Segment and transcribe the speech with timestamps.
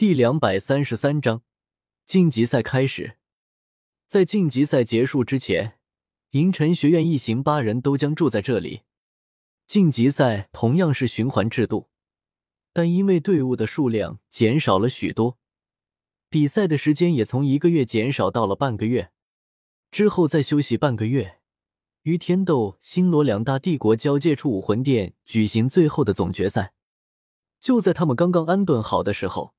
[0.00, 1.42] 第两百三十三章
[2.06, 3.18] 晋级赛开始。
[4.06, 5.78] 在晋级赛结束之前，
[6.30, 8.80] 银尘学院一行八人都将住在这里。
[9.66, 11.90] 晋级赛同样是循环制度，
[12.72, 15.36] 但因为队伍的数量减少了许多，
[16.30, 19.12] 比赛的时间也从一个月减少到了半个月。
[19.90, 21.40] 之后再休息半个月，
[22.04, 26.72] 于天斗、星罗两大帝国交界处武魂殿举行最后的总决赛。
[27.60, 29.52] 就在他们刚刚安顿好的时候，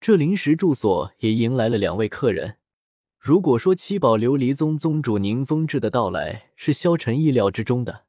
[0.00, 2.58] 这临时住所也迎来了两位客人。
[3.18, 8.04] 如果说七宝琉璃宗宗主宁风致的到来是萧晨意料之中的，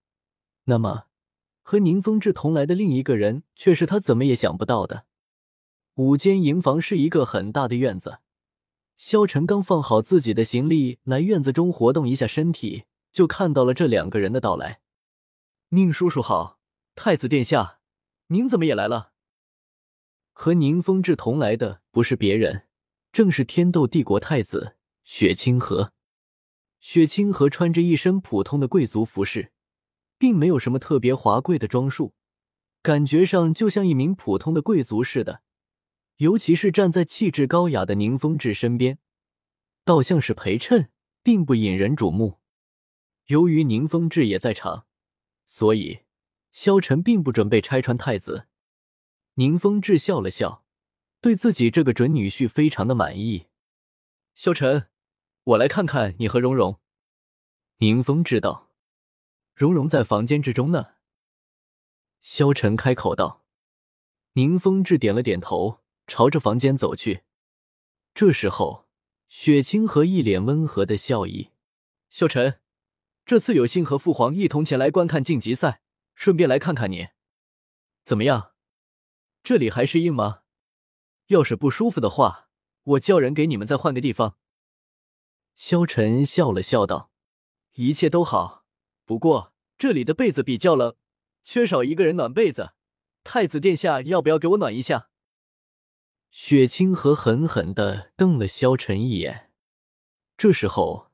[0.66, 1.06] 那么
[1.64, 5.06] 和宁风致同来的另一个人却是他怎么也想不到的。
[5.96, 8.20] 五间营房是一个很大的院子。
[8.96, 14.82] 萧晨刚放好自己的行李，来院子中活动一下身体，就看到了这两个人的到来。
[15.70, 16.60] 宁叔叔好，
[16.96, 17.80] 太子殿下，
[18.28, 19.14] 您怎么也来了？
[20.40, 22.68] 和宁风致同来的不是别人，
[23.12, 25.94] 正是天斗帝国太子雪清河。
[26.80, 29.52] 雪清河穿着一身普通的贵族服饰，
[30.20, 32.14] 并没有什么特别华贵的装束，
[32.84, 35.42] 感觉上就像一名普通的贵族似的。
[36.18, 39.00] 尤其是站在气质高雅的宁风致身边，
[39.84, 40.92] 倒像是陪衬，
[41.24, 42.38] 并不引人瞩目。
[43.26, 44.86] 由于宁风致也在场，
[45.48, 46.02] 所以
[46.52, 48.46] 萧晨并不准备拆穿太子。
[49.40, 50.66] 宁风致笑了笑，
[51.22, 53.48] 对自己这个准女婿非常的满意。
[54.34, 54.88] 萧晨，
[55.44, 56.80] 我来看看你和蓉蓉。
[57.78, 58.72] 宁风致道
[59.54, 60.94] ：“蓉蓉在房间之中呢。”
[62.20, 63.46] 萧晨开口道。
[64.34, 65.84] 宁风致点了点头。
[66.10, 67.24] 朝着房间走去。
[68.14, 68.88] 这时候，
[69.28, 71.52] 雪清河一脸温和的笑意
[72.10, 72.62] ：“萧晨，
[73.26, 75.82] 这次有幸和父皇一同前来观看晋级赛，
[76.16, 77.10] 顺便来看看你，
[78.06, 78.54] 怎么样？
[79.48, 80.42] 这里还是硬吗？
[81.28, 82.50] 要是不舒服的话，
[82.84, 84.38] 我叫人给你们再换个地方。”
[85.56, 87.12] 萧晨笑了笑道
[87.76, 88.66] ：“一切都好，
[89.06, 90.98] 不过这里的被子比较冷，
[91.46, 92.74] 缺少一个人暖被子。
[93.24, 95.08] 太子殿下，要不要给我暖一下？”
[96.30, 99.54] 雪清河狠狠的瞪了萧晨一眼。
[100.36, 101.10] 这时候，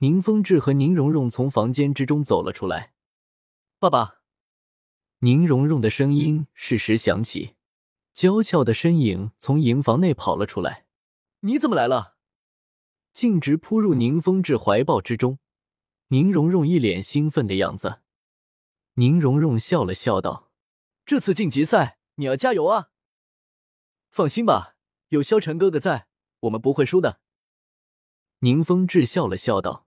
[0.00, 2.92] 宁风致和宁荣荣从房间之中走了出来。
[3.78, 4.20] 爸爸，
[5.20, 7.54] 宁荣荣的声音适时响起，
[8.18, 10.86] 娇俏的身影从营房内跑了出来。
[11.42, 12.16] 你怎么来了？
[13.12, 15.38] 径直扑入宁风致怀抱之中。
[16.08, 18.00] 宁荣荣一脸兴奋的样子。
[18.94, 20.50] 宁荣荣笑了笑道
[21.06, 22.90] ：“这次晋级赛，你要加油啊！”
[24.10, 24.74] 放心吧，
[25.10, 26.08] 有萧晨哥哥在，
[26.40, 27.20] 我们不会输的。
[28.40, 29.86] 宁风致笑了笑道：“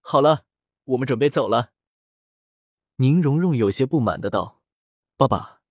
[0.00, 0.44] 好了，
[0.84, 1.72] 我们准备走了。”
[2.96, 4.60] 宁荣荣有些不满的道
[5.16, 5.62] ：“爸爸，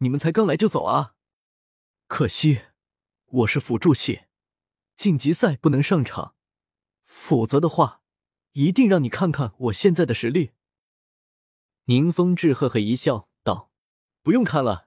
[0.00, 1.14] 你们才刚来就走啊？
[2.08, 2.62] 可惜
[3.26, 4.22] 我是辅助系，
[4.96, 6.36] 晋级赛不能上场，
[7.04, 8.00] 否则的话，
[8.52, 10.52] 一定让你看看我现在的实力。”
[11.86, 13.72] 宁风致呵呵一笑道
[14.22, 14.86] ：“不用看了。”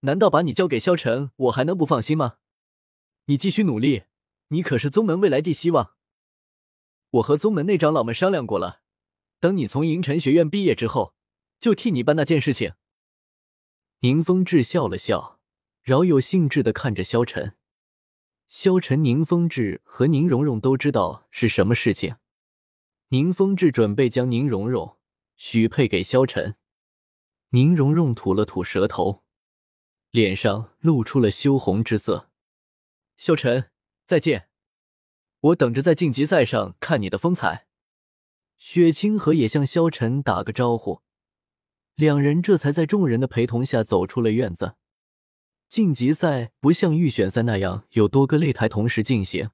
[0.00, 2.36] 难道把你交给萧晨，我还能不放心吗？
[3.26, 4.04] 你继续努力，
[4.48, 5.94] 你可是宗门未来的希望。
[7.10, 8.82] 我和宗门内长老们商量过了，
[9.40, 11.14] 等你从银尘学院毕业之后，
[11.58, 12.74] 就替你办那件事情。
[14.00, 15.33] 宁风致笑了笑，
[15.84, 17.56] 饶有兴致的看着萧晨。
[18.48, 22.16] 萧晨、宁风致和宁荣荣都知道是什么事情。
[23.08, 24.96] 宁风致准备将宁荣荣
[25.36, 26.56] 许配给萧晨。
[27.50, 29.24] 宁荣荣吐了吐舌头。
[30.10, 32.30] 脸上露出了羞红之色。
[33.18, 33.70] 萧晨，
[34.06, 34.48] 再见，
[35.40, 37.66] 我等着在晋级赛上看你的风采。
[38.56, 41.02] 雪清河也向萧晨打个招呼，
[41.94, 44.76] 两人这才在众人的陪同下走出了院子。
[45.74, 49.50] 晋级赛不像预选赛那样有多个擂台同时进行，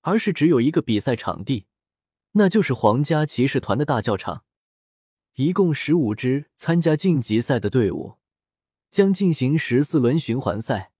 [0.00, 1.66] 而是只有一个比赛场地，
[2.32, 4.42] 那就是皇家骑士团的大教场。
[5.34, 8.16] 一共十五支参加晋级赛的队伍。
[8.90, 10.90] 将进行十四轮循环赛，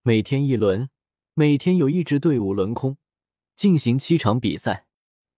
[0.00, 0.88] 每天一轮，
[1.34, 2.96] 每天有一支队伍轮空，
[3.54, 4.86] 进行七场比赛，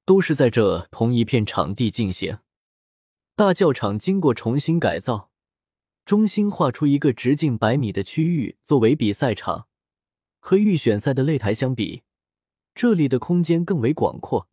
[0.04, 2.38] 都是在这同一片场地进行。
[3.34, 5.32] 大教场经过重新改造，
[6.04, 9.68] 中心画出一个直径百米的区域作为比赛场。
[10.38, 12.02] 和预选赛的擂台相比，
[12.74, 14.48] 这里的空间更为广阔，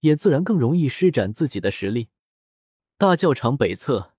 [0.00, 2.08] 也自然更容易施展自己的实力。
[2.98, 4.12] 大教场北侧。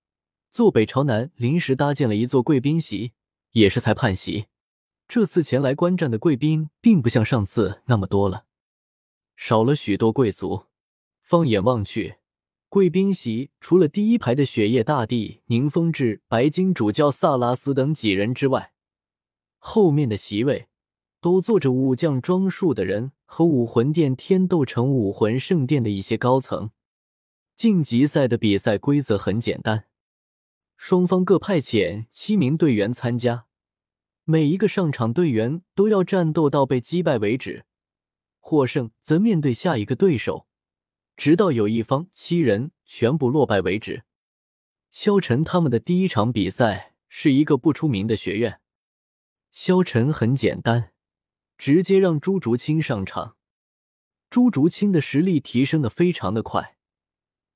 [0.49, 3.13] 坐北朝南，临时搭建了一座贵宾席，
[3.53, 4.45] 也是裁判席。
[5.07, 8.45] 这次前来观战的贵宾，并不像上次那么多了，
[9.35, 10.67] 少了许多贵族。
[11.21, 12.17] 放眼望去，
[12.73, 18.73] 贵宾席除了第一排的雪夜大帝、宁风致、白金主教萨拉斯等几人之外，
[19.59, 20.69] 后面的席位
[21.21, 26.71] 都坐着武将装束的人和武魂殿天斗城武魂圣殿的一些高层。
[27.55, 29.85] 晋级赛的比赛规则很简单，
[30.75, 33.45] 双方各派遣七名队员参加，
[34.23, 37.65] 每一个上场队员都要战斗到被击败为止，
[38.39, 40.47] 获胜则面对下一个对手，
[41.15, 44.03] 直到有一方七人全部落败为止。
[44.91, 48.59] 萧晨他们的第一场比赛是一个不出名的学院，
[49.51, 50.91] 萧晨很简单。
[51.55, 53.37] 直接让朱竹清上场，
[54.29, 56.77] 朱竹清的实力提升的非常的快。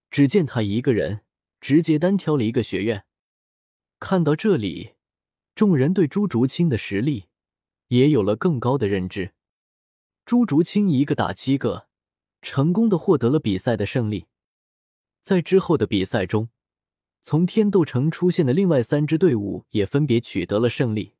[0.09, 1.21] 只见他一个人
[1.59, 3.05] 直接单挑了一个学院。
[3.99, 4.93] 看到这里，
[5.55, 7.25] 众人对朱竹清的实力
[7.87, 9.33] 也有了更高的认知。
[10.23, 11.86] 朱竹清一个打七个，
[12.41, 14.25] 成功的获得了比赛的胜利。
[15.21, 16.49] 在之后的比赛中，
[17.21, 21.13] 从天斗城出现的另外三支队伍也分别取得了胜利。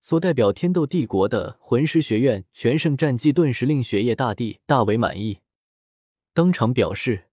[0.00, 5.40] 所代表天斗帝国的魂师学院全胜战绩，顿时令雪夜大帝大为满意，
[6.32, 7.26] 当场表示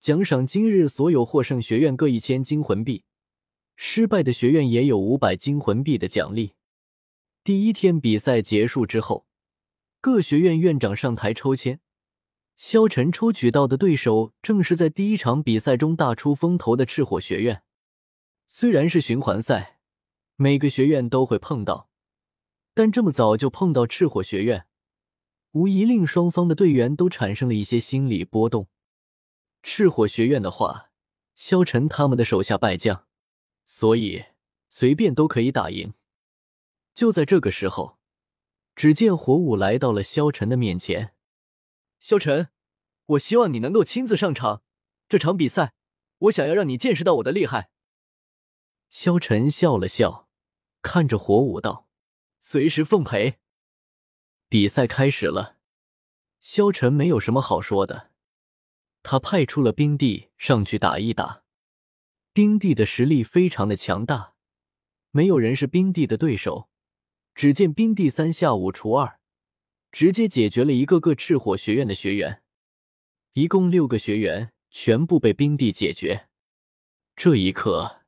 [0.00, 3.04] 奖赏今日所有获胜学院各一千金魂币，
[3.76, 6.52] 失败的学院也有五百金魂币的奖励。
[7.44, 9.26] 第一天比赛结束之后，
[10.00, 11.80] 各学院院长上台抽签，
[12.56, 17.62] 萧晨抽取到的对手正是在第一场比赛中大出风头的赤火学院。
[18.46, 19.80] 虽然是循环赛，
[20.36, 21.90] 每个学院都会碰到。
[22.74, 24.66] 但这么早就碰到赤火学院，
[25.52, 28.68] 无疑令双方的队员都产生了一些心理波动。
[29.62, 30.90] 赤火学院的话，
[31.34, 33.06] 萧晨他们的手下败将，
[33.66, 34.24] 所以
[34.70, 35.92] 随便都可以打赢。
[36.94, 37.98] 就在这个时候，
[38.74, 41.14] 只见火舞来到了萧晨的面前。
[42.02, 42.48] 萧晨，
[43.06, 44.64] 我希望你能够亲自上场，
[45.08, 45.72] 这场比赛，
[46.18, 47.70] 我想要让你见识到我的厉害。
[48.90, 50.28] 萧晨笑了笑，
[50.82, 51.88] 看着火舞道。
[52.40, 53.38] 随时奉陪。
[54.48, 55.58] 比赛开始了，
[56.40, 58.10] 萧晨没有什么好说的，
[59.04, 61.44] 他派出了冰帝上去打一打。
[62.32, 64.34] 冰帝的实力非常的强大，
[65.12, 66.68] 没有人是冰帝的对手。
[67.32, 69.20] 只见冰帝三下五除二，
[69.92, 72.42] 直接解决了一个个赤火学院的学员，
[73.34, 76.28] 一共六个学员全部被冰帝解决。
[77.14, 78.00] 这一刻，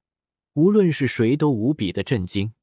[0.55, 2.55] 无论是谁都无比的震惊。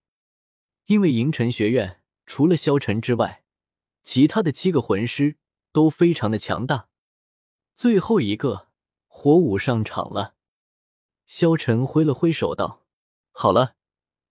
[0.88, 3.44] 因为银尘学院除了萧晨之外，
[4.02, 5.38] 其他的七个魂师
[5.72, 6.90] 都非常的强大。
[7.76, 8.70] 最后一个
[9.06, 10.36] 火舞上场了，
[11.28, 12.88] 萧晨挥了挥手道
[13.32, 13.76] ：“好了，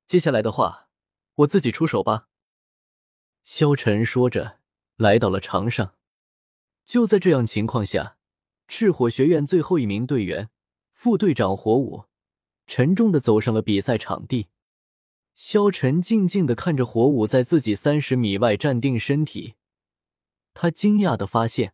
[0.08, 0.88] 接下来的话，
[1.36, 2.28] 我自己出手吧。”
[3.44, 4.59] 萧晨说着
[5.00, 5.94] 来到了场上。
[6.85, 8.19] 就在这样情况下，
[8.69, 10.50] 赤火学院最后一名队员
[10.93, 12.05] 副队长火舞
[12.67, 14.49] 沉重的走上了比赛场地。
[15.35, 19.55] 萧晨静静的看着火舞在自己三十米外站定身体，
[20.52, 21.73] 他惊讶的发现，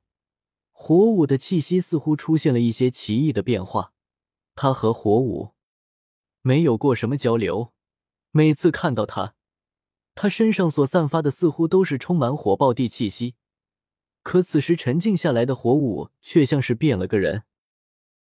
[0.71, 3.93] 火舞的气息似乎出现了一些奇异的变化。
[4.55, 5.55] 他和火舞
[6.43, 7.73] 没有过什么交流，
[8.31, 9.35] 每次看到他，
[10.17, 13.35] 他身上所散发的似乎都是充满火爆地气息。
[14.25, 17.45] 可此时沉静下来的火舞却像是变了个人。